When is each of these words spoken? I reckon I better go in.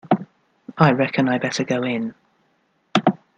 I 0.79 0.93
reckon 0.93 1.29
I 1.29 1.37
better 1.37 1.63
go 1.63 1.83
in. 1.83 2.15